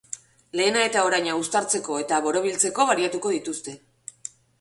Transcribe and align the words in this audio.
Lehena 0.59 0.85
eta 0.85 1.01
oraina 1.09 1.35
uztartzeko 1.41 1.97
eta 2.03 2.19
borobiltzeko 2.29 2.87
baliatuko 2.93 3.33
dituzte. 3.35 3.75